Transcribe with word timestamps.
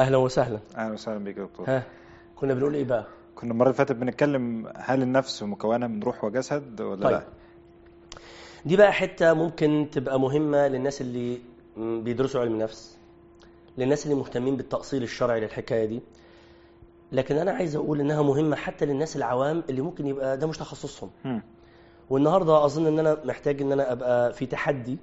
أهلا 0.00 0.16
وسهلا. 0.16 0.58
أهلا 0.76 0.92
وسهلا 0.92 1.18
بيك 1.18 1.36
يا 1.38 1.42
دكتور. 1.42 1.70
ها 1.70 1.82
كنا 2.36 2.54
بنقول 2.54 2.74
إيه 2.74 2.84
بقى؟ 2.84 3.04
كنا 3.34 3.52
المرة 3.52 3.66
اللي 3.66 3.76
فاتت 3.76 3.92
بنتكلم 3.92 4.72
هل 4.76 5.02
النفس 5.02 5.42
مكونه 5.42 5.86
من 5.86 6.02
روح 6.02 6.24
وجسد 6.24 6.80
ولا 6.80 7.02
طيب. 7.02 7.12
لا؟ 7.12 7.22
دي 8.66 8.76
بقى 8.76 8.92
حتة 8.92 9.32
ممكن 9.32 9.88
تبقى 9.92 10.20
مهمة 10.20 10.68
للناس 10.68 11.00
اللي 11.00 11.38
بيدرسوا 11.76 12.40
علم 12.40 12.58
نفس 12.58 12.98
للناس 13.78 14.04
اللي 14.06 14.16
مهتمين 14.16 14.56
بالتأصيل 14.56 15.02
الشرعي 15.02 15.40
للحكاية 15.40 15.84
دي. 15.84 16.00
لكن 17.12 17.36
أنا 17.36 17.50
عايز 17.52 17.76
أقول 17.76 18.00
إنها 18.00 18.22
مهمة 18.22 18.56
حتى 18.56 18.86
للناس 18.86 19.16
العوام 19.16 19.62
اللي 19.70 19.80
ممكن 19.80 20.06
يبقى 20.06 20.36
ده 20.38 20.46
مش 20.46 20.58
تخصصهم. 20.58 21.10
والنهاردة 22.10 22.64
أظن 22.64 22.86
إن 22.86 22.98
أنا 22.98 23.16
محتاج 23.24 23.62
إن 23.62 23.72
أنا 23.72 23.92
أبقى 23.92 24.32
في 24.32 24.46
تحدي 24.46 24.98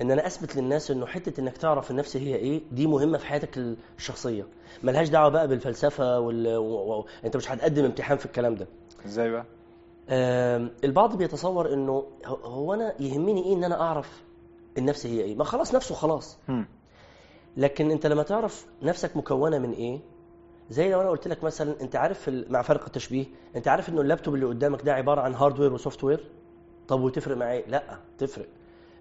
إن 0.00 0.10
أنا 0.10 0.26
أثبت 0.26 0.56
للناس 0.56 0.90
إنه 0.90 1.06
حتة 1.06 1.40
إنك 1.40 1.56
تعرف 1.56 1.90
النفس 1.90 2.16
هي 2.16 2.36
إيه 2.36 2.60
دي 2.72 2.86
مهمة 2.86 3.18
في 3.18 3.26
حياتك 3.26 3.58
الشخصية. 3.98 4.46
ملهاش 4.82 5.08
دعوة 5.08 5.28
بقى 5.28 5.48
بالفلسفة 5.48 6.20
وال... 6.20 6.56
و... 6.56 6.98
و... 6.98 7.06
أنت 7.24 7.36
مش 7.36 7.50
هتقدم 7.52 7.84
امتحان 7.84 8.18
في 8.18 8.26
الكلام 8.26 8.54
ده. 8.54 8.66
إزاي 9.06 9.30
بقى؟ 9.30 9.44
البعض 10.84 11.16
بيتصور 11.16 11.72
إنه 11.74 12.06
هو- 12.26 12.74
أنا 12.74 12.94
يهمني 13.02 13.44
إيه 13.44 13.54
إن 13.54 13.64
أنا 13.64 13.80
أعرف 13.80 14.22
النفس 14.78 15.06
هي 15.06 15.20
إيه. 15.20 15.34
ما 15.36 15.44
خلاص 15.44 15.74
نفسه 15.74 15.94
خلاص. 15.94 16.38
لكن 17.56 17.90
أنت 17.90 18.06
لما 18.06 18.22
تعرف 18.22 18.66
نفسك 18.82 19.16
مكونة 19.16 19.58
من 19.58 19.72
إيه 19.72 20.00
زي 20.70 20.90
لو 20.92 21.00
أنا 21.00 21.10
قلت 21.10 21.28
لك 21.28 21.44
مثلا 21.44 21.80
أنت 21.80 21.96
عارف 21.96 22.28
مع 22.28 22.62
فرق 22.62 22.84
التشبيه 22.84 23.24
أنت 23.56 23.68
عارف 23.68 23.88
إنه 23.88 24.00
اللابتوب 24.00 24.34
اللي 24.34 24.46
قدامك 24.46 24.82
ده 24.82 24.92
عبارة 24.94 25.20
عن 25.20 25.34
hardware 25.34 25.72
و 25.72 26.04
software 26.04 26.24
طب 26.88 27.00
وتفرق 27.00 27.36
معاه 27.36 27.52
إيه؟ 27.52 27.66
لأ 27.68 27.98
تفرق. 28.18 28.46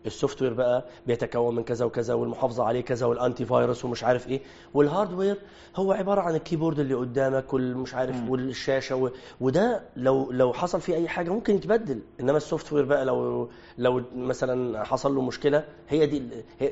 ال 0.06 0.42
software 0.42 0.54
بقى 0.54 0.86
بيتكون 1.08 1.56
من 1.56 1.64
كذا 1.64 1.86
وكذا 1.86 2.14
والمحافظة 2.14 2.64
عليه 2.64 2.82
كذا 2.82 3.06
وال 3.06 3.46
antivirus 3.46 3.86
ومش 3.86 4.04
عارف 4.04 4.28
إيه. 4.28 4.42
وال 4.74 4.86
hardware 4.86 5.38
هو 5.76 5.92
عبارة 5.92 6.22
عن 6.22 6.36
ال 6.36 6.41
keyboard 6.41 6.80
اللي 6.80 6.94
قدامك 6.94 7.54
والمش 7.54 7.94
عارف 7.94 8.16
مم. 8.16 8.30
والشاشة 8.30 8.96
و... 8.96 9.10
وده 9.42 9.82
لو 9.96 10.32
لو 10.32 10.54
حصل 10.54 10.82
فيه 10.82 10.96
أي 10.96 11.08
حاجة 11.08 11.30
ممكن 11.30 11.56
يتبدل. 11.56 12.00
إنما 12.20 12.38
ال 12.38 12.74
software 12.74 12.86
بقى 12.86 13.06
لو 13.06 13.50
لو 13.78 14.02
مثلا 14.16 14.84
حصل 14.84 15.16
له 15.16 15.22
مشكلة 15.22 15.64
هي 15.90 16.06
دي 16.06 16.24
هي 16.60 16.72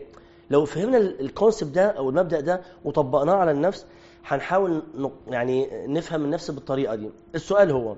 لو 0.50 0.66
فهمنا 0.66 0.98
ال- 0.98 1.22
الconcept 1.22 1.72
ده 1.76 1.86
أو 1.86 2.10
المبدأ 2.10 2.40
ده 2.40 2.62
وطبقناه 2.86 3.34
على 3.36 3.52
النفس 3.52 3.86
هنحاول 4.26 4.82
ن- 4.98 5.10
يعني 5.28 5.88
نفهم 5.88 6.26
النفس 6.26 6.52
بالطريقة 6.52 6.96
دي. 6.96 7.10
السؤال 7.36 7.72
هو 7.72 7.96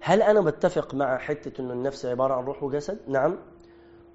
هل 0.00 0.22
أنا 0.22 0.40
بتفق 0.40 0.94
مع 0.94 1.18
حتة 1.18 1.60
انه 1.60 1.72
النفس 1.72 2.06
عبارة 2.06 2.34
عن 2.34 2.44
روح 2.44 2.62
وجسد؟ 2.62 2.98
نعم. 3.08 3.36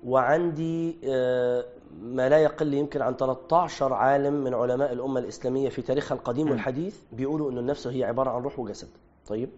وعندي 0.05 0.97
آه، 1.05 1.65
ما 2.01 2.29
لا 2.29 2.37
يقل 2.37 2.73
يمكن 2.73 3.01
عن 3.01 3.15
13 3.17 3.93
عالم 3.93 4.33
من 4.33 4.53
علماء 4.53 4.93
الأمة 4.93 5.19
الإسلامية 5.19 5.69
في 5.69 5.81
تاريخها 5.81 6.15
القديم 6.15 6.47
م. 6.47 6.51
والحديث 6.51 6.95
بيقولوا 7.11 7.51
إنه 7.51 7.59
النفس 7.59 7.87
هي 7.87 8.03
عبارة 8.03 8.29
عن 8.29 8.41
روح 8.41 8.59
وجسد. 8.59 8.87
طيب. 9.27 9.49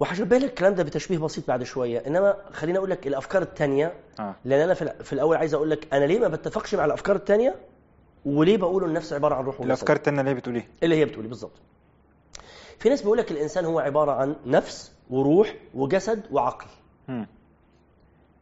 وهشبه 0.00 0.38
لك 0.38 0.44
الكلام 0.50 0.74
ده 0.74 0.82
بتشبيه 0.82 1.18
بسيط 1.18 1.48
بعد 1.48 1.62
شوية. 1.62 1.98
إنما 2.06 2.36
خليني 2.52 2.78
أقول 2.78 2.90
لك 2.90 3.06
الأفكار 3.06 3.42
الثانية 3.42 3.94
آه. 4.20 4.34
لأن 4.44 4.60
أنا 4.60 4.74
في 4.74 5.12
الأول 5.12 5.36
عايز 5.36 5.54
أقول 5.54 5.70
لك 5.70 5.94
أنا 5.94 6.04
ليه 6.04 6.18
ما 6.18 6.28
بتفقش 6.28 6.74
مع 6.74 6.84
الأفكار 6.84 7.16
الثانية 7.16 7.54
وليه 8.24 8.56
بقول 8.56 8.84
النفس 8.84 9.12
عبارة 9.12 9.34
عن 9.34 9.44
روح 9.44 9.54
وجسد؟ 9.54 9.66
الأفكار 9.66 9.96
التانية 9.96 10.20
اللي 10.20 10.30
هي 10.30 10.34
بتقول 10.34 10.54
إيه؟ 10.54 10.68
اللي 10.82 10.96
هي 10.96 11.04
بتقولي 11.04 11.28
بالظبط 11.28 11.52
في 12.78 12.88
ناس 12.88 13.02
بيقول 13.02 13.18
لك 13.18 13.30
الإنسان 13.30 13.64
هو 13.64 13.78
عبارة 13.78 14.12
عن 14.12 14.36
نفس 14.46 14.92
وروح 15.10 15.54
وجسد 15.74 16.22
وعقل. 16.30 16.66
مم. 17.08 17.26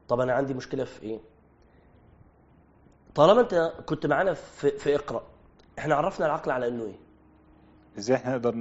طب 0.09 0.21
أنا 0.21 0.33
عندي 0.33 0.55
مشكلة 0.55 0.85
في 0.85 1.03
إيه؟ 1.03 1.19
طالما 3.15 3.41
أنت 3.41 3.73
كنت 3.87 4.07
معانا 4.07 4.35
في, 4.35 4.71
في 4.71 4.95
إقرأ 4.95 5.23
إحنا 5.79 5.95
عرفنا 5.95 6.27
العقل 6.27 6.51
على 6.51 6.69
إنه 6.69 6.85
إيه؟ 6.85 6.97
إزاي 7.99 8.17
إحنا 8.17 8.33
نقدر 8.33 8.55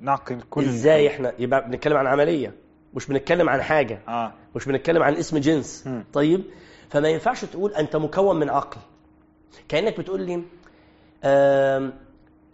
نعقل 0.00 0.42
كل 0.50 0.64
إزاي 0.64 1.08
إحنا 1.08 1.32
يبقى 1.38 1.68
بنتكلم 1.68 1.96
عن 1.96 2.06
عملية 2.06 2.54
مش 2.94 3.06
بنتكلم 3.06 3.48
عن 3.48 3.62
حاجة 3.62 4.00
آه. 4.08 4.32
مش 4.56 4.64
بنتكلم 4.64 5.02
عن 5.02 5.14
اسم 5.14 5.38
جنس. 5.38 5.86
مم. 5.86 6.04
طيب؟ 6.12 6.44
فما 6.90 7.08
ينفعش 7.08 7.44
تقول 7.44 7.74
أنت 7.74 7.96
مكون 7.96 8.36
من 8.38 8.50
عقل. 8.50 8.80
كأنك 9.68 10.00
بتقول 10.00 10.22
لي 10.22 10.42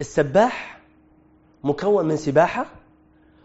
السباح 0.01 0.79
مكون 1.63 2.05
من 2.05 2.15
سباحة 2.17 2.65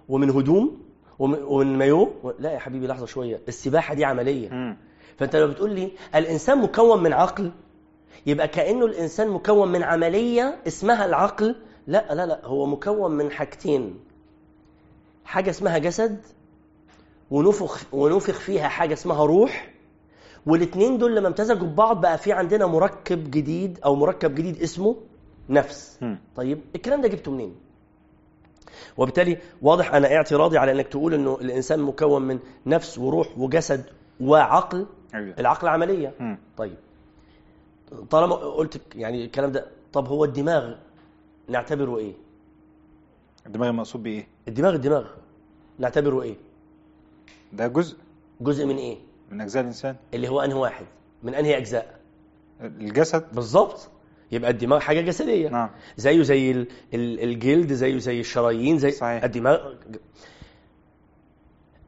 ومن 0.08 0.30
هدوم 0.30 0.81
ومن 1.22 1.78
مايو؟ 1.78 2.12
لا 2.38 2.52
يا 2.52 2.58
حبيبي 2.58 2.86
لحظة 2.86 3.06
شوية. 3.06 3.40
السباحة 3.48 3.94
دي 3.94 4.04
عملية. 4.04 4.48
مم. 4.48 4.76
فأنت 5.18 5.36
لو 5.36 5.48
بتقول 5.48 5.70
لي 5.74 5.92
الإنسان 6.14 6.58
مكون 6.58 7.02
من 7.02 7.12
عقل 7.12 7.52
يبقى 8.26 8.48
كأنه 8.48 8.86
الإنسان 8.86 9.28
مكون 9.28 9.72
من 9.72 9.82
عملية 9.82 10.58
اسمها 10.66 11.04
العقل. 11.04 11.56
لا 11.86 12.14
لا 12.14 12.26
لا 12.26 12.40
هو 12.44 12.66
مكون 12.66 13.10
من 13.12 13.30
حاجتين. 13.30 14.00
حاجة 15.24 15.50
اسمها 15.50 15.78
جسد 15.78 16.20
ونفخ 17.30 17.82
ونفخ 17.92 18.40
فيها 18.40 18.68
حاجة 18.68 18.92
اسمها 18.92 19.24
روح. 19.24 19.72
والاثنين 20.46 20.98
دول 20.98 21.16
لما 21.16 21.28
امتزجوا 21.28 21.66
ببعض 21.68 22.00
بقى 22.00 22.18
في 22.18 22.32
عندنا 22.32 22.66
مركب 22.66 23.30
جديد 23.30 23.78
أو 23.84 23.94
مركب 23.94 24.34
جديد 24.34 24.62
اسمه 24.62 24.96
نفس. 25.50 25.98
مم. 26.02 26.18
طيب 26.36 26.60
الكلام 26.76 27.00
ده 27.00 27.08
جبته 27.08 27.30
منين؟ 27.30 27.54
وبالتالي 28.96 29.38
واضح 29.62 29.94
أنا 29.94 30.14
اعتراضي 30.16 30.58
على 30.58 30.72
أنك 30.72 30.88
تقول 30.88 31.14
إنه 31.14 31.38
الإنسان 31.40 31.80
مكون 31.80 32.22
من 32.22 32.38
نفس 32.66 32.98
وروح 32.98 33.38
وجسد 33.38 33.84
وعقل 34.20 34.86
أيوه. 35.14 35.34
العقل 35.38 35.68
عملية. 35.68 36.14
مم. 36.20 36.38
طيب. 36.56 36.76
طالما 38.10 38.34
قلت 38.34 38.80
يعني 38.94 39.24
الكلام 39.24 39.52
ده 39.52 39.66
طب 39.92 40.08
هو 40.08 40.24
الدماغ 40.24 40.74
نعتبره 41.48 41.98
إيه؟ 41.98 42.12
الدماغ 43.46 43.68
المقصود 43.68 44.02
بيه 44.02 44.18
إيه 44.18 44.26
الدماغ 44.48 44.74
الدماغ 44.74 45.06
نعتبره 45.78 46.22
إيه؟ 46.22 46.36
ده 47.52 47.66
جزء. 47.68 47.96
جزء 48.40 48.66
من 48.66 48.76
إيه؟ 48.76 48.98
من 49.30 49.40
أجزاء 49.40 49.62
الإنسان. 49.62 49.96
اللي 50.14 50.28
هو 50.28 50.40
أنهي 50.40 50.54
واحد؟ 50.58 50.86
من 51.22 51.34
أنهي 51.34 51.56
أجزاء؟ 51.56 52.00
الجسد. 52.60 53.24
بالظبط 53.34 53.88
يبقى 54.32 54.50
الدماغ 54.50 54.80
حاجة 54.80 55.00
جسدية 55.00 55.48
نعم 55.48 55.70
زيه 55.96 56.22
زي 56.22 56.50
ال- 56.50 56.66
ال- 56.94 57.20
الجلد 57.22 57.72
زيه 57.72 57.98
زي 57.98 58.20
الشرايين 58.20 58.78
زي 58.78 58.90
صحيح. 58.90 59.24
الدماغ 59.24 59.74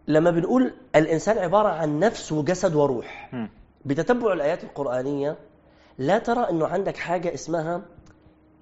لما 0.09 0.31
بنقول 0.31 0.73
الإنسان 0.97 1.39
عبارة 1.39 1.69
عن 1.69 1.99
نفس 1.99 2.33
وجسد 2.33 2.75
وروح 2.75 3.31
مم. 3.33 3.49
بتتبع 3.85 4.33
الآيات 4.33 4.65
القرآنية 4.65 5.37
لا 5.99 6.19
ترى 6.19 6.51
إنه 6.51 6.67
عندك 6.67 6.97
حاجة 6.97 7.35
اسمها 7.35 7.83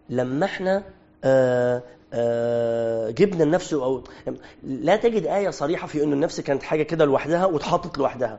لما 0.08 0.44
إحنا 0.46 0.84
آه 1.24 1.82
آه 2.12 3.10
جبنا 3.10 3.44
النفس 3.44 3.72
أو 3.74 4.02
لا 4.62 4.96
تجد 4.96 5.26
آية 5.26 5.50
صريحة 5.50 5.86
في 5.86 6.02
إنه 6.04 6.12
النفس 6.14 6.40
كانت 6.40 6.62
حاجة 6.62 6.82
كده 6.82 7.04
لوحدها 7.04 7.46
واتحطت 7.46 7.98
لوحدها 7.98 8.38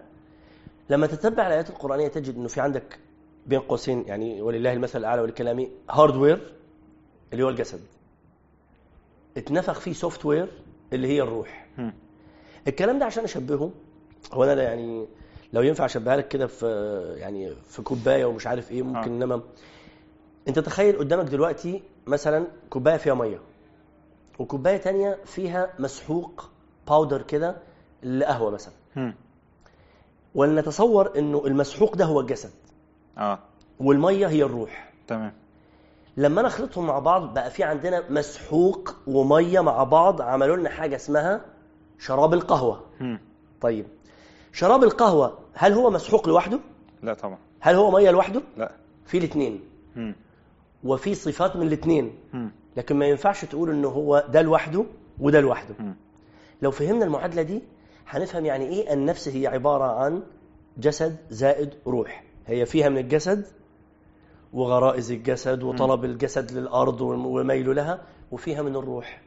لما 0.89 1.07
تتبع 1.07 1.47
الآيات 1.47 1.69
القرآنية 1.69 2.07
تجد 2.07 2.35
إنه 2.37 2.47
في 2.47 2.61
عندك 2.61 2.99
بين 3.47 3.59
قوسين 3.59 4.03
يعني 4.07 4.41
ولله 4.41 4.73
المثل 4.73 4.99
الأعلى 4.99 5.21
ولكلامي 5.21 5.69
hardware 5.89 6.53
اللي 7.33 7.43
هو 7.43 7.49
الجسد 7.49 7.81
اتنفخ 9.37 9.79
فيه 9.79 9.93
software 9.93 10.47
اللي 10.93 11.07
هي 11.07 11.21
الروح. 11.21 11.67
الكلام 12.67 12.99
ده 12.99 13.05
عشان 13.05 13.23
أشبهه 13.23 13.71
هو 14.33 14.43
أنا 14.43 14.63
يعني 14.63 15.07
لو 15.53 15.61
ينفع 15.61 15.85
أشبهها 15.85 16.15
لك 16.17 16.27
كده 16.27 16.47
في 16.47 16.65
يعني 17.17 17.53
في 17.69 17.81
كوباية 17.81 18.25
ومش 18.25 18.47
عارف 18.47 18.71
إيه 18.71 18.81
ممكن 18.81 18.97
آه. 18.97 19.05
إنما 19.25 19.41
أنت 20.47 20.59
تخيل 20.59 20.97
قدامك 20.97 21.25
دلوقتي 21.25 21.81
مثلا 22.07 22.47
كوباية 22.69 22.97
فيها 22.97 23.13
مية 23.13 23.39
وكوباية 24.39 24.77
تانية 24.77 25.17
فيها 25.25 25.73
مسحوق 25.79 26.49
باودر 26.87 27.21
كده 27.21 27.55
لقهوة 28.03 28.51
مثلا. 28.51 28.73
ولنتصور 30.35 31.17
إنه 31.19 31.43
المسحوق 31.45 31.95
ده 31.95 32.05
هو 32.05 32.19
الجسد 32.19 32.51
آه. 33.17 33.39
والمية 33.79 34.27
هي 34.27 34.43
الروح. 34.43 34.91
تمام. 35.07 35.33
لما 36.17 36.39
أنا 36.39 36.47
اخلطهم 36.47 36.87
مع 36.87 36.99
بعض 36.99 37.33
بقى 37.33 37.51
في 37.51 37.63
عندنا 37.63 38.03
مسحوق 38.09 38.95
ومية 39.07 39.59
مع 39.59 39.83
بعض. 39.83 40.21
عملوا 40.21 40.55
لنا 40.57 40.69
حاجة 40.69 40.95
اسمها 40.95 41.45
شراب 41.99 42.33
القهوة. 42.33 42.81
مم. 42.99 43.19
طيب. 43.61 43.85
شراب 44.51 44.83
القهوة 44.83 45.37
هل 45.53 45.73
هو 45.73 45.89
مسحوق 45.89 46.27
لوحده؟ 46.29 46.59
لا 47.03 47.13
طبعا. 47.13 47.37
هل 47.59 47.75
هو 47.75 47.91
مية 47.91 48.11
لوحده؟ 48.11 48.41
لا. 48.57 48.71
في 49.05 49.17
الاثنين. 49.17 49.61
وفي 50.83 51.15
صفات 51.15 51.55
من 51.55 51.67
الاثنين. 51.67 52.15
لكن 52.77 52.95
ما 52.95 53.05
ينفعش 53.05 53.45
تقول 53.45 53.69
إنه 53.69 53.87
هو 53.87 54.25
ده 54.29 54.41
لوحده 54.41 54.85
وده 55.19 55.39
لوحده. 55.41 55.75
مم. 55.79 55.95
لو 56.61 56.71
فهمنا 56.71 57.05
المعادلة 57.05 57.41
دي 57.41 57.61
هنفهم 58.07 58.45
يعني 58.45 58.65
إيه 58.65 58.93
النفس 58.93 59.27
هي 59.27 59.47
عبارة 59.47 59.83
عن 59.83 60.23
جسد 60.77 61.17
زائد 61.29 61.73
روح. 61.87 62.23
هي 62.47 62.65
فيها 62.65 62.89
من 62.89 62.97
الجسد 62.97 63.45
وغرائز 64.53 65.11
الجسد 65.11 65.63
وطلب 65.63 66.05
الجسد 66.05 66.51
للأرض 66.51 67.01
وميله 67.01 67.73
لها 67.73 68.01
وفيها 68.31 68.61
من 68.61 68.75
الروح. 68.75 69.21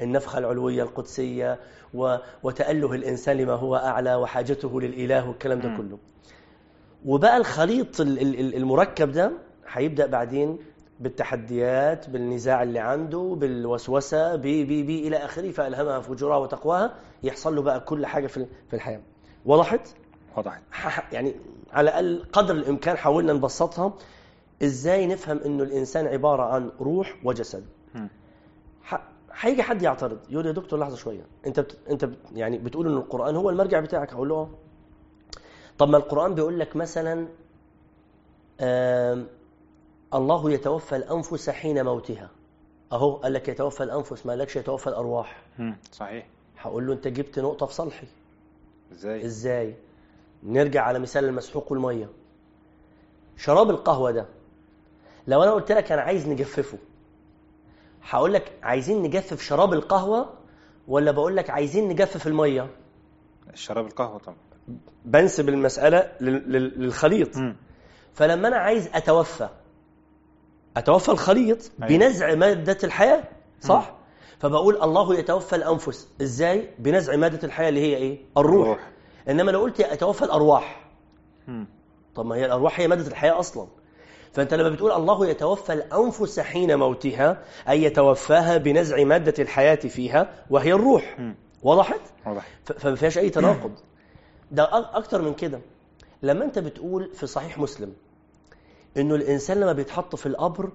النفخة 0.00 0.38
العلوية 0.38 0.82
القدسية 0.82 1.58
و... 1.94 2.16
وتأله 2.42 2.92
الإنسان 2.92 3.36
لما 3.36 3.52
هو 3.52 3.76
أعلى 3.76 4.14
وحاجته 4.14 4.80
للإله 4.80 5.28
والكلام 5.28 5.60
ده. 5.60 5.76
كله. 5.76 5.98
وبقى 7.04 7.36
الخليط 7.36 8.00
ال- 8.00 8.18
ال- 8.20 8.40
ال- 8.40 8.54
المركب 8.54 9.12
ده 9.12 9.32
هيبدأ 9.68 10.06
بعدين 10.06 10.58
بالتحديات 11.00 12.10
بالنزاع 12.10 12.62
اللي 12.62 12.78
عنده 12.78 13.36
بالوسوسة 13.40 14.36
بي 14.36 14.64
بي 14.64 14.82
بي 14.82 15.08
إلى 15.08 15.16
آخره 15.16 15.50
فألهمها 15.50 16.00
فجورها 16.00 16.36
وتقواها 16.36 16.94
يحصل 17.22 17.56
له 17.56 17.62
بقى 17.62 17.80
كل 17.80 18.06
حاجة 18.06 18.26
في 18.26 18.46
في 18.68 18.76
الحياة. 18.76 19.00
وضحت؟ 19.46 19.80
وضحت 20.38 20.62
ح- 20.70 21.12
يعني 21.12 21.34
على 21.72 21.88
الأقل 21.90 22.24
قدر 22.32 22.54
الإمكان 22.54 22.96
حاولنا 22.96 23.32
نبسطها 23.32 23.92
إزاي 24.62 25.06
نفهم 25.06 25.38
إنه 25.38 25.62
الإنسان 25.62 26.06
عبارة 26.06 26.42
عن 26.42 26.70
روح 26.80 27.16
وجسد؟ 27.24 27.64
هيجي 29.40 29.62
حد 29.62 29.82
يعترض 29.82 30.18
يقول 30.30 30.46
يا 30.46 30.52
دكتور 30.52 30.78
لحظة 30.78 30.96
شوية 30.96 31.26
أنت 31.46 31.60
بت... 31.60 31.78
أنت 31.90 32.04
بت... 32.04 32.16
يعني 32.34 32.58
بتقول 32.58 32.86
ان 32.86 32.96
القرآن 32.96 33.36
هو 33.36 33.50
المرجع 33.50 33.80
بتاعك؟ 33.80 34.12
هقول 34.12 34.28
له 34.28 34.34
آه. 34.34 34.48
طب 35.78 35.88
ما 35.88 35.96
القرآن 35.96 36.34
بيقول 36.34 36.58
لك 36.60 36.76
مثلا 36.76 37.28
آم... 38.60 39.26
الله 40.14 40.50
يتوفى 40.50 40.96
الأنفس 40.96 41.50
حين 41.50 41.84
موتها. 41.84 42.30
أهو 42.92 43.12
قال 43.16 43.32
لك 43.32 43.48
يتوفى 43.48 43.82
الأنفس 43.82 44.26
ما 44.26 44.32
قالكش 44.32 44.56
يتوفى 44.56 44.86
الأرواح. 44.86 45.42
صحيح. 45.92 46.26
هقول 46.58 46.86
له 46.86 46.92
أنت 46.92 47.08
جبت 47.08 47.38
نقطة 47.38 47.66
في 47.66 47.74
صالحي. 47.74 48.06
إزاي؟ 48.92 49.24
إزاي؟ 49.24 49.74
نرجع 50.42 50.82
على 50.82 50.98
مثال 50.98 51.24
المسحوق 51.24 51.72
والمية. 51.72 52.10
شراب 53.36 53.70
القهوة 53.70 54.10
ده 54.10 54.26
لو 55.26 55.42
أنا 55.42 55.50
قلت 55.52 55.72
لك 55.72 55.92
أنا 55.92 56.02
عايز 56.02 56.28
نجففه 56.28 56.78
هقول 58.02 58.32
لك 58.34 58.52
عايزين 58.62 59.02
نجفف 59.02 59.42
شراب 59.42 59.72
القهوة 59.72 60.32
ولا 60.88 61.10
بقول 61.10 61.36
لك 61.36 61.50
عايزين 61.50 61.88
نجفف 61.88 62.26
المية؟ 62.26 62.70
الشراب 63.52 63.86
القهوة 63.86 64.18
طبعا. 64.18 64.36
بنسب 65.04 65.48
المسألة 65.48 66.12
لل- 66.20 66.52
لل- 66.52 66.80
للخليط. 66.82 67.36
مم. 67.36 67.56
فلما 68.14 68.48
أنا 68.48 68.56
عايز 68.56 68.88
أتوفى 68.94 69.48
أتوفى 70.76 71.08
الخليط 71.08 71.70
أيوة. 71.82 71.88
بنزع 71.98 72.34
مادة 72.34 72.78
الحياة 72.84 73.24
صح؟ 73.60 73.94
فبقول 74.38 74.82
الله 74.82 75.14
يتوفى 75.18 75.56
الأنفس. 75.56 76.08
إزاي؟ 76.22 76.70
بنزع 76.78 77.16
مادة 77.16 77.46
الحياة 77.46 77.68
اللي 77.68 77.80
هي 77.80 77.96
إيه؟ 77.96 78.18
الروح, 78.36 78.66
الروح. 78.68 78.90
إنما 79.28 79.50
لو 79.50 79.60
قلت 79.60 79.80
أتوفى 79.80 80.24
الأرواح. 80.24 80.84
طب 82.14 82.26
ما 82.26 82.36
هي 82.36 82.44
الأرواح 82.44 82.80
هي 82.80 82.88
مادة 82.88 83.06
الحياة 83.06 83.38
أصلا. 83.38 83.66
فأنت 84.32 84.54
لما 84.54 84.68
بتقول 84.68 84.92
الله 84.92 85.26
يتوفى 85.26 85.72
الأنفس 85.72 86.40
حين 86.40 86.78
موتها 86.78 87.42
أي 87.68 87.82
يتوفاها 87.82 88.56
بنزع 88.56 89.04
مادة 89.04 89.34
الحياة 89.38 89.74
فيها 89.74 90.44
وهي 90.50 90.72
الروح. 90.72 91.18
وضحت 91.62 92.00
واضح. 92.26 92.46
فما 92.64 92.94
فيهاش 92.94 93.18
أي 93.18 93.30
تناقض. 93.30 93.72
ده 94.50 94.68
أكتر 94.96 95.22
من 95.22 95.34
كده. 95.34 95.60
لما 96.22 96.44
أنت 96.44 96.58
بتقول 96.58 97.10
في 97.14 97.26
صحيح 97.26 97.58
مسلم 97.58 97.92
إنه 98.96 99.14
الإنسان 99.14 99.60
لما 99.60 99.72
بيتحط 99.72 100.16
في 100.16 100.26
القبر 100.26 100.70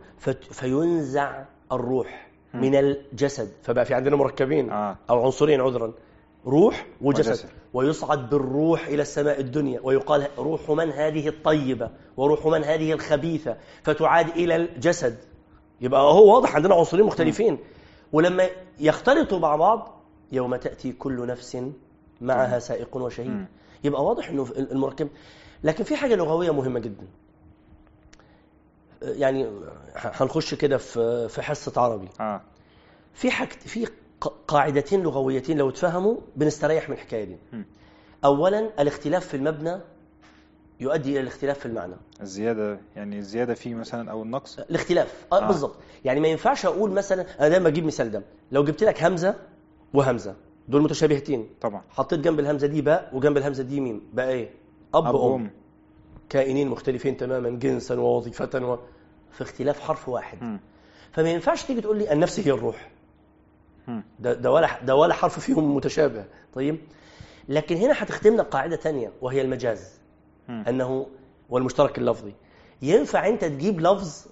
فينزع 0.52 1.44
الروح 1.72 2.28
من 2.54 2.76
الجسد. 2.76 3.52
فبقى 3.64 3.86
في 3.86 3.94
عندنا 3.94 4.16
مركبين 4.16 4.72
آه. 4.72 4.98
أو 5.10 5.24
عنصرين 5.26 5.62
عذرا. 5.62 5.94
روح 6.46 6.86
وجسد, 7.02 7.30
وجسد. 7.32 7.50
ويصعد 7.74 8.30
بالروح 8.30 8.88
إلى 8.88 9.02
السماء 9.02 9.40
الدنيا 9.40 9.80
ويقال 9.84 10.28
روح 10.38 10.70
من 10.70 10.90
هذه 10.92 11.28
الطيبة 11.28 11.90
وروح 12.18 12.46
من 12.46 12.64
هذه 12.64 12.94
الخبيثة 12.94 13.58
فتعاد 13.84 14.30
إلى 14.30 14.56
الجسد. 14.56 15.18
يبقى 15.82 16.02
هو 16.02 16.36
واضح 16.36 16.56
عندنا 16.56 16.76
عنصرين 16.76 17.06
مختلفين. 17.06 17.58
ولما 18.12 18.50
يختلطوا 18.80 19.40
مع 19.40 19.56
بعض 19.56 20.02
يوم 20.32 20.56
تأتي 20.56 20.92
كل 20.92 21.28
نفس 21.28 21.58
معها 22.22 22.60
سائق 22.60 22.98
وشهيد. 22.98 23.46
يبقى 23.84 24.04
واضح 24.06 24.30
إنه 24.30 24.48
المركب. 24.58 25.10
لكن 25.64 25.84
في 25.84 25.96
حاجة 25.96 26.16
لغوية 26.16 26.52
مهمة 26.52 26.80
جدا. 26.80 27.08
يعني 29.02 29.50
هنخش 29.96 30.54
كده 30.54 30.78
في 30.78 31.28
في 31.30 31.42
حصة 31.42 31.82
عربي. 31.82 32.10
آه. 32.20 32.42
في 33.14 33.32
حاجة 33.32 33.50
في 33.50 33.88
قاعدتين 34.28 35.04
لغويتين 35.04 35.58
لو 35.58 35.70
اتفهموا 35.70 36.16
بنستريح 36.36 36.90
من 36.90 36.96
الحكاية 36.96 37.24
دي. 37.24 37.38
اولا 38.26 38.60
الاختلاف 38.82 39.28
في 39.28 39.38
المبنى 39.38 39.82
يؤدي 40.80 41.12
إلى 41.12 41.20
الاختلاف 41.20 41.60
في 41.60 41.66
المعنى. 41.66 41.96
الزيادة 42.22 42.80
يعني 42.96 43.18
الزيادة 43.20 43.54
فيه 43.54 43.76
مثلا 43.76 44.12
أو 44.12 44.24
النقص؟ 44.24 44.60
الاختلاف 44.60 45.26
آه, 45.32 45.44
آه. 45.44 45.48
بالظبط 45.48 45.76
يعني 46.06 46.20
ما 46.20 46.28
ينفعش 46.28 46.66
أقول 46.66 46.92
مثلا 46.92 47.26
أنا 47.40 47.48
دايما 47.50 47.68
أجيب 47.68 47.86
مثال 47.86 48.12
ده 48.12 48.24
لو 48.52 48.64
جبت 48.64 48.84
لك 48.84 49.04
همزة 49.04 49.36
وهمزة 49.94 50.36
دول 50.68 50.82
متشابهتين. 50.82 51.50
طبعا. 51.62 51.82
حطيت 51.90 52.20
جنب 52.20 52.40
الهمزة 52.40 52.68
دي 52.68 52.82
باء 52.82 53.10
وجنب 53.14 53.38
الهمزة 53.38 53.64
دي 53.64 53.80
ميم. 53.80 54.02
بقى 54.14 54.30
إيه؟ 54.30 54.50
أب, 54.94 55.06
ام 55.08 55.16
وأم. 55.16 55.52
كائنين 56.30 56.68
مختلفين 56.68 57.18
تماما 57.18 57.50
جنسا 57.50 58.00
ووظيفة 58.00 58.66
و... 58.66 58.78
في 59.32 59.42
اختلاف 59.42 59.80
حرف 59.80 60.10
واحد. 60.10 60.44
مم. 60.44 60.60
فما 61.12 61.30
ينفعش 61.30 61.64
تيجي 61.64 61.82
تقول 61.82 61.98
لي 61.98 62.14
النفس 62.14 62.40
هي 62.40 62.52
الروح. 62.52 62.90
ده 64.20 64.34
ده 64.34 64.52
ولا 64.52 64.84
ده 64.84 64.96
ولا 64.96 65.14
حرف 65.14 65.40
فيهم 65.40 65.76
متشابه. 65.76 66.26
طيب؟ 66.54 66.78
لكن 67.50 67.76
هنا 67.78 67.94
هتخدمنا 67.98 68.44
قاعدة 68.44 68.76
تانية 68.76 69.12
وهي 69.22 69.42
المجاز. 69.42 70.00
أنه 70.50 71.08
والمشترك 71.50 71.98
اللفظي. 71.98 72.34
ينفع 72.82 73.28
أنت 73.28 73.46
تجيب 73.46 73.82
لفظ 73.82 74.26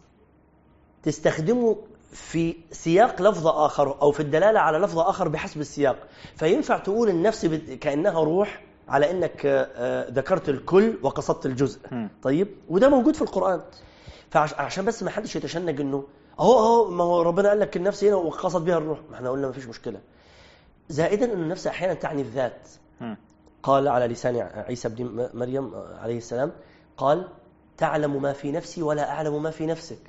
تستخدمه 1.04 1.78
في 2.12 2.56
سياق 2.72 3.22
لفظ 3.22 3.48
آخر 3.48 4.02
أو 4.02 4.12
في 4.12 4.20
الدلالة 4.20 4.60
على 4.60 4.78
لفظ 4.78 5.00
آخر 5.00 5.28
بحسب 5.28 5.62
السياق. 5.62 6.08
فينفع 6.36 6.78
تقول 6.78 7.10
النفس 7.10 7.46
كأنها 7.82 8.20
روح 8.24 8.62
على 8.88 9.12
إنك 9.12 9.46
آه، 9.46 9.68
آه، 9.76 10.10
ذكرت 10.12 10.50
الكل 10.50 10.94
وقصدت 11.04 11.46
الجزء. 11.46 11.80
طيب؟ 12.24 12.48
وده 12.70 12.90
موجود 12.90 13.16
في 13.16 13.22
القرآن. 13.22 13.62
فعشان 14.32 14.86
بس 14.86 15.04
ما 15.04 15.10
حدش 15.10 15.36
يتشنج 15.36 15.82
إنه 15.82 16.04
أهو 16.40 16.60
أهو 16.60 16.92
ما 16.92 17.04
هو 17.04 17.22
ربنا 17.22 17.50
قال 17.50 17.60
لك 17.60 17.78
النفس 17.78 18.04
هنا 18.04 18.16
وقصد 18.16 18.66
بها 18.66 18.78
الروح. 18.78 19.00
ما 19.10 19.16
إحنا 19.16 19.30
قلنا 19.30 19.48
ما 19.48 19.54
فيش 19.54 19.68
مشكلة. 19.68 20.00
زائدا 20.90 21.34
إن 21.34 21.42
النفس 21.42 21.68
أحيانا 21.68 21.94
تعني 21.94 22.22
الذات. 22.22 22.68
قال 23.64 23.88
على 23.88 24.08
لسان 24.08 24.36
عيسى 24.38 24.90
بن 24.90 25.30
مريم 25.34 25.76
عليه 25.76 26.18
السلام 26.18 26.52
قال 26.98 27.28
تعلم 27.78 28.22
ما 28.22 28.34
في 28.34 28.52
نفسي 28.52 28.82
ولا 28.82 29.12
أعلم 29.12 29.44
ما 29.44 29.52
في 29.52 29.66
نفسك. 29.66 30.00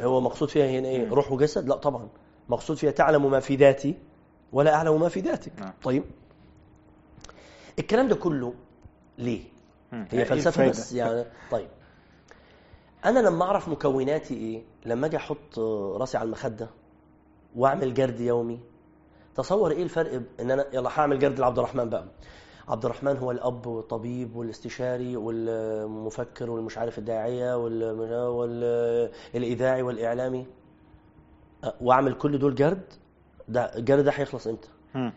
هو 0.00 0.20
مقصود 0.20 0.48
فيها 0.48 0.66
هنا 0.70 0.88
إيه؟ 0.88 1.06
مم. 1.06 1.14
روح 1.14 1.32
وجسد؟ 1.32 1.68
لا 1.68 1.76
طبعا. 1.76 2.08
مقصود 2.48 2.76
فيها 2.76 2.90
تعلم 2.90 3.30
ما 3.30 3.40
في 3.40 3.56
ذاتي 3.56 3.94
ولا 4.52 4.74
أعلم 4.74 5.00
ما 5.00 5.08
في 5.08 5.20
ذاتك. 5.20 5.52
طيب. 5.82 6.04
الكلام 7.78 8.08
ده 8.08 8.14
كله 8.14 8.54
ليه. 9.18 9.42
هي 9.92 10.06
إيه 10.12 10.24
فلسفة 10.24 10.48
الفايدة؟ 10.48 10.70
بس 10.70 10.92
يعني. 10.92 11.24
طيب. 11.50 11.68
أنا 13.04 13.18
لما 13.20 13.44
أعرف 13.44 13.68
مكوناتي 13.68 14.34
إيه 14.34 14.62
لما 14.86 15.06
أجي 15.06 15.16
أحط 15.16 15.58
راسي 15.98 16.16
على 16.18 16.26
المخدة 16.26 16.70
وأعمل 17.56 17.94
جرد 17.94 18.20
يومي 18.20 18.60
تصور 19.34 19.70
إيه 19.70 19.82
الفرق 19.82 20.22
إن 20.40 20.50
أنا 20.50 20.66
يلا 20.72 20.90
هعمل 21.00 21.18
جرد 21.18 21.40
لعبد 21.40 21.58
الرحمن 21.58 21.90
بقى 21.90 22.04
عبد 22.68 22.84
الرحمن 22.84 23.16
هو 23.16 23.30
الأب 23.30 23.66
والطبيب 23.66 24.36
والاستشاري 24.36 25.16
والمفكر 25.16 26.50
والمش 26.50 26.78
عارف 26.78 26.98
الداعية 26.98 27.56
وال- 27.56 28.28
والإذاعي 29.34 29.82
والإعلامي 29.82 30.46
أه، 31.64 31.74
وأعمل 31.80 32.14
كل 32.14 32.38
دول 32.38 32.54
جرد 32.54 32.82
ده 33.48 33.76
الجرد 33.76 34.04
ده 34.04 34.10
هيخلص 34.14 34.46
إمتى؟ 34.46 34.68
مم. 34.94 35.12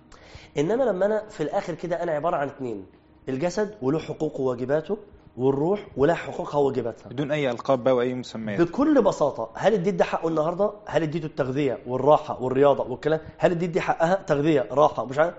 إنما 0.58 0.84
لما 0.84 1.06
أنا 1.06 1.28
في 1.30 1.44
الآخر 1.44 1.74
كده 1.76 2.04
أنا 2.04 2.12
عبارة 2.12 2.38
عن 2.38 2.48
اثنين 2.48 2.86
الجسد 3.30 3.76
وله 3.82 4.00
حقوقه 4.00 4.42
وواجباته 4.42 4.98
والروح 5.38 5.88
ولها 5.98 6.16
حقوقها 6.16 6.58
وواجباتها. 6.60 7.10
بدون 7.10 7.32
أي 7.32 7.52
ألقاب 7.52 7.84
بقى 7.84 7.96
وأي 7.96 8.14
مسميات. 8.14 8.62
بكل 8.62 9.02
بساطة 9.02 9.50
هل 9.56 9.74
اديت 9.74 9.94
ده 9.96 10.04
حقه 10.06 10.28
النهارده؟ 10.28 10.72
هل 10.86 11.04
اديته 11.04 11.26
التغذية 11.26 11.78
والراحة 11.88 12.42
والرياضة 12.44 12.84
والكلام؟ 12.92 13.20
هل 13.38 13.52
اديت 13.52 13.70
دي 13.70 13.82
حقها؟ 13.82 14.16
تغذية 14.28 14.68
راحة 14.72 15.06
مش 15.06 15.20
عارف. 15.20 15.36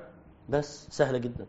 بس 0.49 0.87
سهلة 0.91 1.19
جدا. 1.19 1.47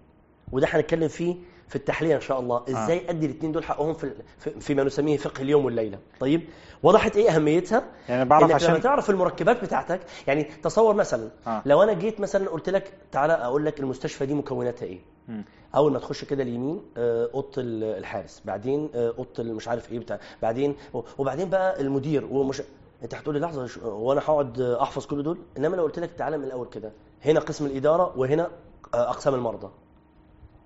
وده 0.51 0.67
هنتكلم 0.71 1.07
فيه 1.07 1.35
في 1.67 1.75
التحليه 1.75 2.15
إن 2.15 2.21
شاء 2.21 2.39
الله. 2.39 2.63
إزاي 2.69 3.09
أدي 3.09 3.25
الاثنين 3.25 3.51
دول 3.51 3.63
حقهم 3.63 3.93
في 3.93 4.11
في- 4.39 4.59
فيما 4.59 4.83
نسميه 4.83 5.17
فقه 5.17 5.41
اليوم 5.41 5.65
والليلة. 5.65 5.99
طيب 6.19 6.41
وضحت 6.83 7.17
إيه 7.17 7.35
أهميتها؟ 7.35 7.83
يعني 8.09 8.25
بعرف 8.25 8.43
لما 8.45 8.55
عشان 8.55 8.81
تعرف 8.81 9.09
المركبات 9.09 9.63
بتاعتك 9.63 9.99
يعني 10.27 10.43
تصور 10.43 10.93
مثلا 10.93 11.29
آه. 11.47 11.61
لو 11.65 11.83
أنا 11.83 11.93
جيت 11.93 12.19
مثلا 12.19 12.49
قلت 12.49 12.69
لك 12.69 12.93
تعالى 13.11 13.33
أقول 13.33 13.65
لك 13.65 13.79
المستشفى 13.79 14.25
دي 14.25 14.33
مكوناتها 14.33 14.85
إيه؟ 14.85 14.99
مم. 15.27 15.43
أول 15.75 15.91
ما 15.91 15.99
تخش 15.99 16.23
كده 16.25 16.43
اليمين 16.43 16.81
آه، 16.97 17.29
أوضة 17.33 17.49
ال- 17.57 17.83
الحارس 17.83 18.41
بعدين 18.45 18.89
آه، 18.95 19.13
أوضة 19.17 19.43
مش 19.53 19.67
عارف 19.67 19.91
إيه 19.91 19.99
بتاع 19.99 20.19
بعدين 20.41 20.75
وبعدين 21.17 21.49
بقى 21.49 21.81
المدير 21.81 22.25
ومش 22.25 22.61
أنت 23.03 23.15
هتقول 23.15 23.35
لي 23.35 23.41
لحظة 23.41 23.67
ش- 23.67 23.77
وأنا 23.77 24.21
هقعد 24.21 24.61
آه، 24.61 24.81
أحفظ 24.83 25.05
كل 25.05 25.23
دول؟ 25.23 25.37
إنما 25.57 25.75
لو 25.75 25.83
قلت 25.83 25.99
لك 25.99 26.11
تعالى 26.11 26.37
من 26.37 26.43
الأول 26.43 26.67
كده 26.67 26.91
هنا 27.25 27.39
قسم 27.39 27.65
الإدارة 27.65 28.13
وهنا 28.17 28.49
آه، 28.93 29.09
أقسام 29.09 29.33
المرضى. 29.35 29.69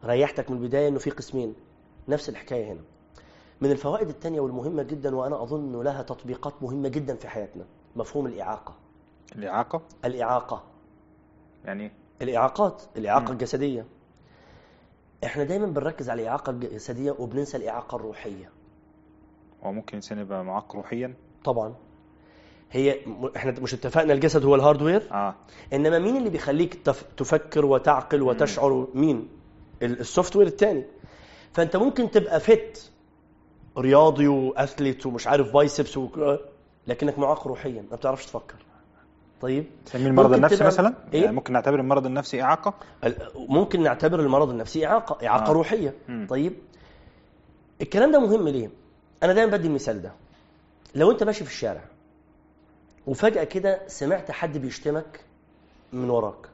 ريحتك 0.06 0.52
من 0.52 0.58
البداية 0.58 0.88
إنه 0.88 1.00
في 1.00 1.10
قسمين. 1.10 1.56
نفس 2.08 2.30
الحكاية 2.30 2.72
هنا. 2.72 2.82
من 3.62 3.72
الفوائد 3.72 4.10
الثانية 4.10 4.40
والمهمة 4.40 4.84
جدا 4.84 5.16
وأنا 5.16 5.44
أظن 5.44 5.82
لها 5.84 6.02
تطبيقات 6.02 6.54
مهمة 6.64 6.90
جدا 6.90 7.16
في 7.16 7.28
حياتنا. 7.28 7.66
مفهوم 7.96 8.26
الإعاقة. 8.28 8.76
الإعاقة؟ 9.36 9.82
الإعاقة. 10.06 10.64
يعني 11.66 11.84
إيه؟ 11.84 11.92
الإعاقات. 12.22 12.84
الإعاقة 12.98 13.26
مم. 13.26 13.32
الجسدية. 13.32 13.86
إحنا 15.24 15.44
دايما 15.44 15.66
بنركز 15.66 16.10
على 16.10 16.22
الإعاقة 16.22 16.50
الجسدية 16.50 17.16
وبننسى 17.20 17.58
الإعاقة 17.58 17.96
الروحية. 17.96 18.50
هو 19.64 19.72
ممكن 19.72 19.90
الإنسان 19.90 20.20
يبقى 20.20 20.44
معاق 20.44 20.76
روحيا؟ 20.76 21.14
طبعا. 21.44 21.74
هي 22.72 23.00
م- 23.06 23.26
إحنا 23.36 23.52
مش 23.52 23.74
اتفقنا 23.74 24.14
الجسد 24.14 24.46
هو 24.46 24.56
ال 24.56 24.62
hardware 24.62 25.08
آه. 25.14 25.36
إنما 25.74 26.00
مين 26.00 26.18
اللي 26.18 26.30
بيخليك 26.30 26.74
تف... 26.74 27.04
تفكر 27.18 27.66
وتعقل 27.66 28.22
وتشعر؟ 28.22 28.88
مين؟ 28.94 29.30
ال 29.82 30.36
software 30.36 30.48
الثاني 30.48 30.86
فأنت 31.54 31.76
ممكن 31.76 32.12
تبقى 32.12 32.40
fit 32.40 32.92
رياضي 33.78 34.28
و 34.28 34.38
athlete 34.38 35.06
ومش 35.06 35.28
عارف 35.28 35.54
biceps 35.54 35.98
و... 35.98 36.38
لكنك 36.88 37.20
معاق 37.20 37.48
روحيا 37.48 37.84
ما 37.92 37.96
بتعرفش 37.96 38.26
تفكر. 38.26 38.56
طيب؟ 39.42 39.66
تسميه 39.86 40.08
المرض 40.08 40.34
النفسي 40.34 40.58
تبقى- 40.58 40.66
مثلا؟ 40.66 40.94
إيه؟ 41.14 41.22
يعني 41.24 41.36
ممكن 41.36 41.54
نعتبر 41.54 41.80
المرض 41.80 42.06
النفسي 42.06 42.42
إعاقة؟ 42.42 42.74
ممكن 43.36 43.84
نعتبر 43.84 44.20
المرض 44.20 44.50
النفسي 44.50 44.86
إعاقة 44.88 45.28
إعاقة 45.28 45.50
آه. 45.50 45.54
روحية. 45.54 45.94
مم. 46.08 46.28
طيب؟ 46.30 46.54
الكلام 47.82 48.12
ده 48.12 48.20
مهم 48.20 48.48
ليه؟ 48.50 48.70
أنا 49.24 49.34
دايما 49.34 49.52
بدي 49.58 49.68
المثال 49.68 50.02
ده. 50.02 50.12
لو 50.96 51.12
أنت 51.12 51.24
ماشي 51.24 51.44
في 51.44 51.50
الشارع 51.52 51.82
وفجأة 53.08 53.44
كده 53.44 53.82
سمعت 53.88 54.32
حد 54.32 54.58
بيشتمك 54.58 55.20
من 55.94 56.10
وراك 56.10 56.50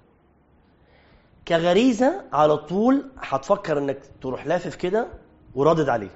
كغريزة 1.48 2.22
على 2.34 2.58
طول 2.58 3.10
هتفكر 3.18 3.78
إنك 3.78 3.98
تروح 4.22 4.48
لافف 4.48 4.76
كده 4.76 5.08
ورادد 5.56 5.90
عليه. 5.90 6.10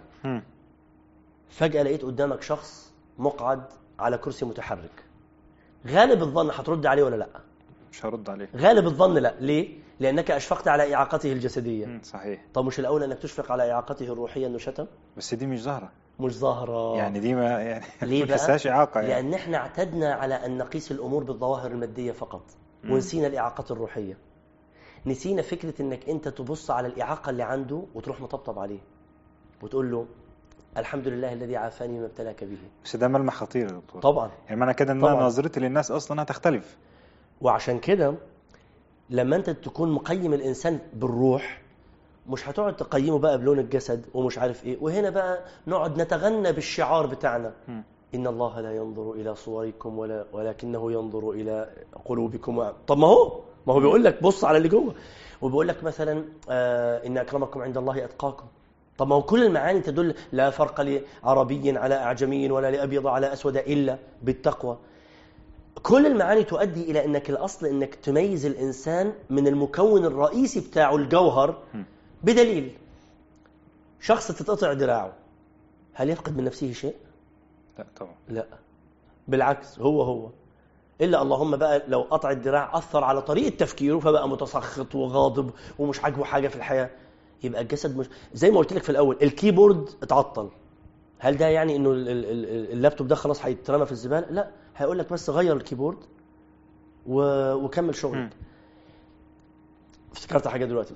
فجأة 1.50 1.83
لقيت 1.83 2.05
قدامك 2.05 2.41
شخص 2.41 2.93
مقعد 3.17 3.63
على 4.00 4.17
كرسي 4.17 4.45
متحرك. 4.45 5.03
غالب 5.88 6.21
الظن 6.21 6.50
هترد 6.50 6.85
عليه 6.85 7.03
ولا 7.03 7.15
لأ؟ 7.15 7.27
مش 7.91 8.05
هرد 8.05 8.29
عليه. 8.29 8.50
غالب 8.55 8.85
الظن 8.85 9.13
لأ. 9.13 9.35
ليه؟ 9.39 9.79
لأنك 10.00 10.31
أشفقت 10.31 10.67
على 10.67 10.95
إعاقته 10.95 11.31
الجسدية. 11.31 12.00
صحيح. 12.03 12.45
طب 12.53 12.65
مش 12.65 12.79
الاولى 12.79 13.05
إنك 13.05 13.19
تشفق 13.19 13.51
على 13.51 13.71
إعاقته 13.71 14.03
الروحية 14.05 14.47
إنه 14.47 14.57
شتم؟ 14.57 14.85
بس 15.17 15.33
دي 15.33 15.45
مش 15.47 15.61
ظاهرة. 15.63 15.91
مش 16.19 16.38
ظاهرة. 16.38 16.97
يعني 16.97 17.19
دي 17.19 17.35
ما 17.35 17.43
يعني 17.43 17.85
ليه 18.01 18.25
بقى؟ 18.35 18.57
إعاقة 18.67 19.01
يعني. 19.01 19.13
لأن 19.13 19.33
إحنا 19.33 19.57
اعتدنا 19.57 20.13
على 20.13 20.35
أن 20.35 20.57
نقيس 20.57 20.91
الأمور 20.91 21.23
بالظواهر 21.23 21.71
المادية 21.71 22.11
فقط. 22.11 22.43
ونسينا 22.89 23.27
الإعاقات 23.27 23.71
الروحية. 23.71 24.17
نسينا 25.05 25.41
فكرة 25.41 25.81
إنك 25.81 26.10
أنت 26.10 26.27
تبص 26.27 26.72
على 26.72 26.88
الإعاقة 26.88 27.29
اللي 27.29 27.43
عنده 27.43 27.84
وتروح 27.96 28.22
مطبطب 28.22 28.60
عليه. 28.60 28.79
وتقول 29.63 29.91
له 29.91 30.05
الحمد 30.77 31.08
لله 31.08 31.34
الذي 31.34 31.58
عافاني 31.58 31.98
مما 31.98 32.05
ابتلاك 32.05 32.43
به. 32.43 32.58
بس 32.86 32.96
ده 32.96 33.08
ملمح 33.08 33.34
خطير 33.36 33.62
يا 33.62 33.72
دكتور. 33.79 34.01
طبعا. 34.01 34.31
يعني 34.48 34.60
معنى 34.60 34.74
كده 34.74 34.93
إن 34.93 35.01
طبعاً. 35.01 35.24
نظرتي 35.24 35.60
للناس 35.60 35.91
أصلا 35.91 36.22
هتختلف 36.22 36.77
وعشان 37.41 37.79
كده 37.79 38.15
لما 39.10 39.36
أنت 39.36 39.50
تكون 39.50 39.91
مقيم 39.91 40.34
الإنسان 40.34 40.79
بالروح 40.93 41.62
مش 42.27 42.50
هتقعد 42.50 42.75
تقيمه 42.75 43.20
بقى 43.20 43.38
بلون 43.38 43.60
الجسد 43.60 44.05
ومش 44.13 44.38
عارف 44.38 44.65
إيه. 44.65 44.77
وهنا 44.81 45.10
بقى 45.10 45.46
نقعد 45.67 46.01
نتغنى 46.01 46.51
بالشعار 46.51 47.05
بتاعنا. 47.08 47.53
مم. 47.67 47.84
إن 48.15 48.27
الله 48.27 48.60
لا 48.62 48.75
ينظر 48.75 49.12
إلى 49.12 49.36
صوركم 49.36 50.00
ولا 50.00 50.25
ولكنه 50.34 50.91
ينظر 50.91 51.31
إلى 51.31 51.70
قلوبكم. 52.05 52.70
طب 52.88 52.98
ما 52.98 53.08
هو 53.08 53.41
ما 53.68 53.74
هو 53.74 53.80
بيقول 53.80 54.03
لك 54.03 54.24
بص 54.24 54.44
على 54.46 54.58
اللي 54.58 54.70
جوه. 54.70 54.96
وبيقول 55.41 55.68
لك 55.68 55.84
مثلا 55.84 56.24
آه 56.50 57.08
إن 57.08 57.18
أكرمكم 57.18 57.62
عند 57.62 57.77
الله 57.77 58.06
أتقاكم. 58.06 58.46
طب 58.98 59.08
ما 59.08 59.15
هو 59.15 59.22
كل 59.22 59.44
المعاني 59.44 59.82
تدل 59.82 60.15
لا 60.32 60.50
فرق 60.50 60.82
لعربي 61.24 61.77
على 61.77 61.96
أعجمي 61.96 62.51
ولا 62.51 62.72
لأبيض 62.72 63.08
على 63.08 63.34
أسود 63.34 63.58
إلا 63.58 63.98
بالتقوى. 64.22 64.77
كل 65.84 66.06
المعاني 66.06 66.44
تؤدي 66.44 66.91
إلى 66.91 67.06
إنك 67.06 67.30
الأصل 67.30 67.65
إنك 67.65 67.96
تميز 67.96 68.46
الإنسان 68.46 69.13
من 69.30 69.48
المكون 69.48 70.06
الرئيسي 70.06 70.60
بتاعه 70.60 70.96
الجوهر. 70.96 71.58
بدليل. 72.24 72.77
شخص 74.00 74.27
تتقطع 74.27 74.74
دراعه 74.74 75.13
هل 75.94 76.10
يفقد 76.10 76.38
من 76.38 76.44
نفسه 76.44 76.72
شيء؟ 76.72 76.96
لا 77.77 77.86
طبعا. 77.98 78.15
لا. 78.30 78.46
بالعكس 79.27 79.80
هو 79.80 80.01
هو. 80.01 80.30
إلا 81.01 81.22
اللهم 81.22 81.55
بقى 81.58 81.84
لو 81.88 82.01
قطع 82.01 82.31
الدراع 82.31 82.77
أثر 82.77 83.03
على 83.03 83.22
طريقة 83.22 83.55
تفكيره 83.58 84.00
فبقى 84.00 84.29
متسخط 84.29 84.96
وغاضب 84.96 85.51
ومش 85.79 86.03
عاجبه 86.03 86.24
حاجة 86.24 86.48
في 86.48 86.55
الحياة. 86.55 86.89
يبقى 87.43 87.62
الجسد 87.62 87.98
مش 87.98 88.05
زي 88.34 88.51
ما 88.51 88.58
قلت 88.58 88.74
لك 88.74 88.84
في 88.84 88.89
الأول 88.89 89.17
ال 89.22 89.29
keyboard 89.29 89.89
اتعطل. 90.03 90.50
هل 91.20 91.38
ده 91.38 91.48
يعني 91.48 91.75
إنه 91.75 91.91
ال- 91.91 92.10
ال- 92.10 92.25
ال- 92.25 92.72
اللابتوب 92.72 93.08
ده 93.08 93.15
خلاص 93.15 93.46
هيترمى 93.46 93.86
في 93.86 93.91
الزبالة؟ 93.91 94.27
لا 94.29 94.50
هيقول 94.77 95.00
لك 95.00 95.13
بس 95.13 95.29
غير 95.29 95.55
ال 95.55 95.60
keyboard 95.60 95.98
و... 97.08 97.22
وكمل 97.53 97.96
شغلك. 97.96 98.29
افتكرت 100.12 100.48
حاجة 100.48 100.65
دلوقتي. 100.65 100.96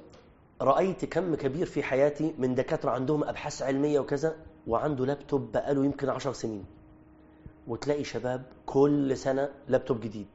رأيت 0.61 1.05
كم 1.05 1.35
كبير 1.35 1.65
في 1.65 1.83
حياتي 1.83 2.33
من 2.39 2.55
دكاترة 2.55 2.91
عندهم 2.91 3.23
أبحاث 3.23 3.61
علمية 3.61 3.99
وكذا 3.99 4.35
وعنده 4.67 5.05
لابتوب 5.05 5.51
بقاله 5.51 5.85
يمكن 5.85 6.09
عشر 6.09 6.33
سنين. 6.33 6.65
وتلاقي 7.67 8.03
شباب 8.03 8.43
كل 8.75 9.17
سنة 9.17 9.49
لابتوب 9.67 9.99
جديد. 9.99 10.27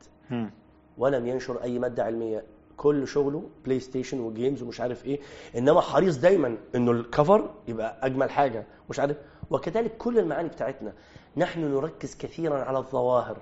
ولم 0.99 1.27
ينشر 1.27 1.63
أي 1.63 1.79
مادة 1.79 2.05
علمية. 2.05 2.45
كل 2.77 3.09
شغله 3.09 3.43
PlayStation 3.65 3.81
و 3.81 4.21
games 4.21 4.63
ومش 4.63 4.81
عارف 4.81 5.05
إيه. 5.07 5.21
إنما 5.57 5.81
حريص 5.81 6.17
دايما 6.17 6.57
إنه 6.75 6.91
ال 6.91 7.01
cover 7.01 7.51
يبقى 7.69 8.07
أجمل 8.07 8.31
حاجة. 8.31 8.67
مش 8.91 9.01
عارف. 9.01 9.17
وكذلك 9.51 9.97
كل 9.97 10.19
المعاني 10.19 10.49
بتاعتنا. 10.49 10.93
نحن 11.37 11.61
نركز 11.61 12.17
كثيرا 12.17 12.65
على 12.65 12.79
الظواهر. 12.79 13.37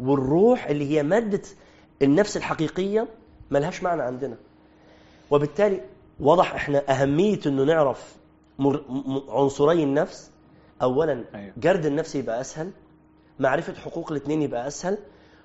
والروح 0.00 0.66
اللي 0.66 0.90
هي 0.90 1.02
مادة 1.02 1.42
النفس 2.02 2.36
الحقيقية 2.36 3.08
ملهاش 3.50 3.82
معنى 3.82 4.02
عندنا. 4.02 4.36
وبالتالي 5.30 5.80
واضح 6.20 6.54
إحنا 6.54 6.82
أهمية 6.90 7.40
إنه 7.46 7.64
نعرف 7.64 8.16
عنصري 9.28 9.82
النفس. 9.82 10.30
اولا 10.82 11.24
أيوة. 11.34 11.52
جرد 11.56 11.86
النفس 11.86 12.14
يبقى 12.14 12.40
أسهل. 12.40 12.70
معرفة 13.38 13.74
حقوق 13.74 14.10
الاثنين 14.10 14.42
يبقى 14.42 14.66
أسهل. 14.66 14.98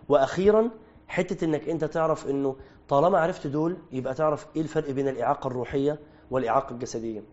وأخيرا 0.09 0.69
حتة 1.07 1.45
إنك 1.45 1.69
أنت 1.69 1.85
تعرف 1.85 2.27
إنه 2.27 2.55
طالما 2.89 3.17
عرفت 3.19 3.47
دول 3.47 3.77
يبقى 3.91 4.13
تعرف 4.13 4.47
إيه 4.55 4.61
الفرق 4.61 4.91
بين 4.91 5.07
الإعاقة 5.07 5.47
الروحية 5.47 5.99
والإعاقة 6.31 6.73
الجسدية. 6.73 7.23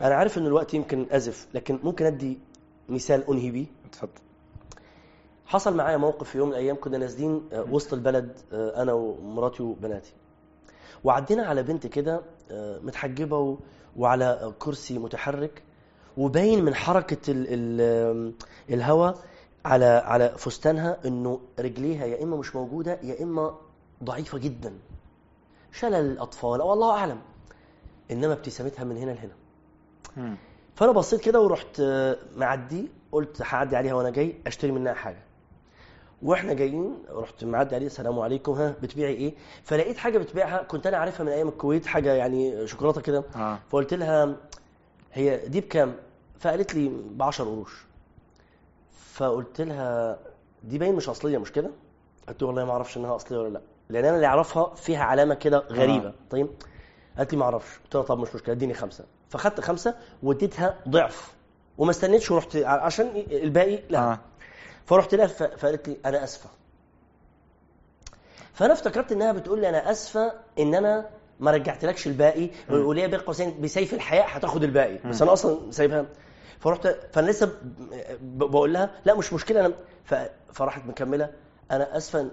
أنا 0.00 0.14
عارف 0.14 0.38
إن 0.38 0.46
الوقت 0.46 0.74
يمكن 0.74 1.06
أزف 1.10 1.48
لكن 1.54 1.78
ممكن 1.82 2.04
أدي 2.06 2.38
مثال 2.88 3.28
أنهي 3.28 3.50
بيه؟ 3.50 3.66
اتفضل. 3.86 4.10
حصل 5.46 5.76
معايا 5.76 5.96
موقف 5.96 6.28
في 6.30 6.38
يوم 6.38 6.48
من 6.48 6.54
الأيام 6.54 6.76
كنا 6.80 6.98
نازلين 6.98 7.42
آه، 7.52 7.66
وسط 7.70 7.92
البلد 7.94 8.38
آه، 8.52 8.82
أنا 8.82 8.92
ومراتي 8.92 9.62
وبناتي. 9.62 10.12
وعدينا 11.04 11.42
على 11.46 11.62
بنت 11.62 11.86
كده 11.86 12.20
آه، 12.50 12.78
متحجبة 12.78 13.58
وعلى 13.96 14.52
كرسي 14.58 14.98
متحرك 14.98 15.62
وباين 16.16 16.64
من 16.64 16.74
حركة 16.74 17.30
ال 17.30 17.46
ال 17.48 18.32
الهواء 18.70 19.18
على 19.64 19.84
على 19.84 20.34
فستانها 20.38 20.98
إنه 21.04 21.40
رجليها 21.58 22.06
يا 22.06 22.22
إما 22.22 22.36
مش 22.36 22.56
موجودة 22.56 22.98
يا 23.02 23.22
إما 23.22 23.54
ضعيفة 24.04 24.38
جدا. 24.38 24.72
شلل 25.72 25.94
الأطفال 25.94 26.60
أو 26.60 26.72
الله 26.72 26.90
أعلم. 26.90 27.18
إنما 28.10 28.32
ابتسامتها 28.32 28.84
من 28.84 28.96
هنا 28.96 29.10
لهنا. 29.10 30.36
فأنا 30.74 30.92
بصيت 30.92 31.20
كده 31.20 31.40
ورحت 31.40 31.80
آه، 31.80 32.16
معدي 32.36 32.88
قلت 33.12 33.42
هعدي 33.42 33.76
عليها 33.76 33.94
وأنا 33.94 34.10
جاي 34.10 34.34
أشتري 34.46 34.72
منها 34.72 34.94
حاجة. 34.94 35.22
وإحنا 36.22 36.52
جايين 36.54 36.94
رحت 37.10 37.44
معدي 37.44 37.74
عليه 37.74 37.86
السلام 37.86 38.18
عليكم 38.18 38.52
ها 38.52 38.74
بتبيعي 38.82 39.14
إيه؟ 39.14 39.34
فلقيت 39.64 39.96
حاجة 39.96 40.18
بتبيعها 40.18 40.62
كنت 40.62 40.86
أنا 40.86 40.96
عارفها 40.96 41.24
من 41.24 41.32
أيام 41.32 41.48
الكويت 41.48 41.86
حاجة 41.86 42.12
يعني 42.12 42.66
شوكولاتة 42.66 43.00
كده. 43.00 43.24
آه. 43.36 43.58
فقلت 43.70 43.94
لها 43.94 44.36
هي 45.12 45.48
دي 45.48 45.60
بكام؟ 45.60 45.94
فقالت 46.40 46.74
لي 46.74 46.88
ب 46.88 47.22
10 47.22 47.44
قروش. 47.44 47.84
فقلت 49.12 49.60
لها 49.60 50.18
دي 50.64 50.78
باين 50.78 50.94
مش 50.94 51.08
أصلية 51.08 51.38
مش 51.38 51.52
كده؟ 51.52 51.70
قلت 52.28 52.42
له 52.42 52.48
والله 52.48 52.64
ما 52.64 52.72
أعرفش 52.72 52.96
إنها 52.96 53.16
أصلية 53.16 53.38
ولا 53.38 53.48
لأ. 53.48 53.60
لأن 53.90 54.04
أنا 54.04 54.16
اللي 54.16 54.26
أعرفها 54.26 54.74
فيها 54.74 55.04
علامة 55.04 55.34
كده 55.34 55.58
غريبة. 55.58 56.08
آه. 56.08 56.14
طيب؟ 56.30 56.48
قالت 57.18 57.32
لي 57.32 57.38
ما 57.38 57.44
أعرفش. 57.44 57.78
قلت 57.84 57.94
لها 57.94 58.02
طب 58.02 58.18
مش 58.18 58.34
مشكلة 58.34 58.54
اديني 58.54 58.74
خمسة. 58.74 59.04
فخدت 59.30 59.60
خمسة 59.60 59.94
واديتها 60.22 60.78
ضعف 60.88 61.32
وما 61.78 61.90
استنيتش 61.90 62.30
ورحت 62.30 62.56
عشان 62.56 63.24
الباقي 63.30 63.78
لأ. 63.90 63.98
آه. 63.98 64.18
فرحت 64.86 65.14
لها 65.14 65.26
فقالت 65.26 65.88
لي 65.88 65.96
أنا 66.06 66.24
آسفة. 66.24 66.50
فأنا 68.52 68.72
افتكرت 68.72 69.12
إنها 69.12 69.32
بتقول 69.32 69.60
لي 69.60 69.68
أنا 69.68 69.90
آسفة 69.90 70.32
إن 70.58 70.74
أنا 70.74 71.10
ما 71.40 71.50
رجعتلكش 71.50 72.06
الباقي 72.06 72.50
وليا 72.70 73.06
بين 73.06 73.20
قوسين 73.20 73.60
بسيف 73.60 73.94
الحياء 73.94 74.26
هتاخد 74.28 74.64
الباقي. 74.64 74.98
بس 75.08 75.22
أنا 75.22 75.32
أصلا 75.32 75.70
سايبها 75.70 76.06
فرحت 76.62 76.86
فأنا 77.12 77.30
لسه 77.30 77.58
بقول 78.22 78.72
لها 78.72 79.00
لا 79.04 79.14
مش 79.14 79.32
مشكلة 79.32 79.66
أنا 79.66 79.74
فراحت 80.52 80.86
مكملة. 80.86 81.32
أنا 81.70 81.96
اسفه 81.96 82.30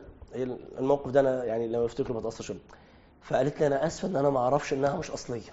الموقف 0.80 1.12
ده 1.12 1.20
أنا 1.20 1.44
يعني 1.44 1.68
لما 1.68 1.86
أفتكره 1.86 2.20
بتأثر 2.20 2.44
شوية. 2.44 2.58
فقالت 3.22 3.60
لي 3.60 3.68
أنا 3.68 3.88
اسفه 3.88 4.08
إن 4.08 4.16
أنا 4.16 4.30
ما 4.30 4.40
أعرفش 4.40 4.74
إنها 4.74 4.98
مش 4.98 5.12
أصلية. 5.12 5.52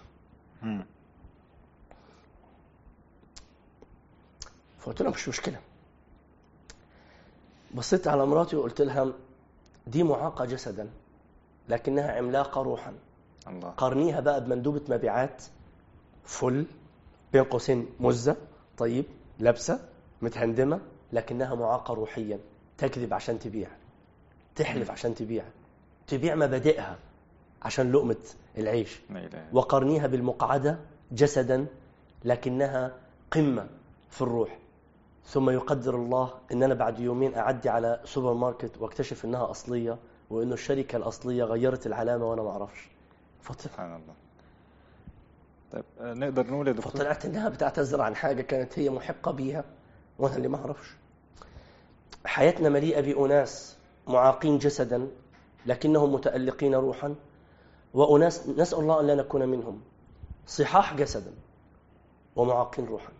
فقلت 4.78 5.02
لها 5.02 5.10
مش 5.10 5.28
مشكلة. 5.28 5.60
بصيت 7.74 8.08
على 8.08 8.26
مراتي 8.26 8.56
وقلت 8.56 8.80
لها 8.82 9.12
دي 9.86 10.02
معاقة 10.02 10.44
جسدا 10.44 10.88
لكنها 11.68 12.12
عملاقة 12.12 12.62
روحا. 12.62 12.92
الله. 13.48 13.70
قارنيها 13.70 14.20
بقى 14.20 14.44
بمندوبة 14.44 14.82
مبيعات 14.88 15.42
فل 16.24 16.66
بين 17.32 17.44
قوسين 17.44 17.86
مزة. 18.00 18.36
طيب 18.78 19.04
لابسه 19.38 19.88
متهندمة 20.22 20.80
لكنها 21.12 21.54
معاقة 21.54 21.94
روحيا 21.94 22.38
تكذب 22.78 23.14
عشان 23.14 23.38
تبيع 23.38 23.68
تحلف 24.56 24.90
عشان 24.90 25.14
تبيع 25.14 25.44
تبيع 26.06 26.34
مبادئها 26.34 26.98
عشان 27.62 27.92
لقمة 27.92 28.16
العيش. 28.58 29.00
وقرنيها 29.52 30.06
بالمقعدة 30.06 30.78
جسدا 31.12 31.66
لكنها 32.24 32.92
قمة 33.30 33.66
في 34.10 34.22
الروح. 34.22 34.58
ثم 35.24 35.50
يقدر 35.50 35.94
الله 35.94 36.34
إن 36.52 36.62
أنا 36.62 36.74
بعد 36.74 37.00
يومين 37.00 37.34
أعدي 37.34 37.68
على 37.68 38.00
سوبر 38.04 38.34
ماركت 38.34 38.78
وأكتشف 38.80 39.24
إنها 39.24 39.50
أصلية 39.50 39.98
وإنه 40.30 40.54
الشركة 40.54 40.96
الأصلية 40.96 41.44
غيرت 41.44 41.86
العلامة 41.86 42.24
وأنا 42.30 42.42
ما 42.42 42.50
أعرفش. 42.50 42.88
سبحان 43.58 43.94
الله. 43.94 44.14
طيب 45.72 45.84
آه، 46.00 46.14
نقدر 46.14 46.46
نقول 46.50 46.68
يا 46.68 46.72
دكتور؟ 46.72 46.92
فطلعت 46.92 47.24
إنها 47.24 47.48
بتعتذر 47.48 48.00
عن 48.00 48.16
حاجة 48.16 48.42
كانت 48.42 48.78
هي 48.78 48.90
محقة 48.90 49.32
بيها 49.32 49.64
وأنا 50.18 50.36
اللي 50.36 50.48
ما 50.48 50.56
أعرفش. 50.56 50.88
حياتنا 52.24 52.68
مليئة 52.68 53.00
بأناس 53.00 53.76
معاقين 54.08 54.58
جسدا 54.58 55.08
لكنهم 55.66 56.12
متألقين 56.12 56.74
روحا 56.74 57.14
وأناس 57.94 58.48
نسأل 58.48 58.78
الله 58.78 59.00
أن 59.00 59.06
لا 59.06 59.14
نكون 59.14 59.48
منهم. 59.48 59.80
صحاح 60.46 60.94
جسدا 60.94 61.32
ومعاقين 62.36 62.84
روحا. 62.86 63.12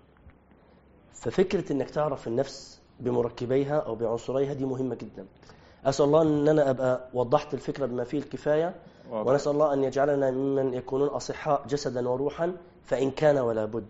ففكرة 1.14 1.72
أنك 1.72 1.90
تعرف 1.90 2.28
النفس 2.28 2.80
بمركبيها 3.00 3.78
أو 3.78 3.94
بعنصريها 3.94 4.52
دي 4.52 4.64
مهمة 4.64 4.94
جدا. 4.94 5.26
أسأل 5.84 6.04
الله 6.04 6.22
أن 6.22 6.48
أنا 6.48 6.70
أبقى 6.70 7.08
وضحت 7.14 7.54
الفكرة 7.54 7.86
بما 7.86 8.04
فيه 8.04 8.18
الكفاية 8.18 8.74
واضح. 9.10 9.30
ونسأل 9.30 9.52
الله 9.52 9.72
أن 9.72 9.84
يجعلنا 9.84 10.30
ممن 10.30 10.74
يكونون 10.74 11.08
أصحاء 11.08 11.66
جسدا 11.66 12.08
وروحا 12.08 12.56
فإن 12.84 13.10
كان 13.10 13.38
ولا 13.38 13.64
بد 13.64 13.86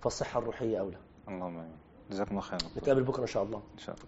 فالصحة 0.00 0.40
الروحية 0.40 0.80
أولى. 0.80 0.96
اللهم 1.28 1.56
آمين. 1.56 1.76
جزاكم 2.10 2.30
الله 2.30 2.40
خير 2.40 2.58
نتقابل 2.76 3.02
بكرة 3.02 3.22
إن 3.22 3.26
شاء 3.26 3.42
الله. 3.42 3.62
إن 3.74 3.78
شاء 3.78 3.96
الله. 3.96 4.06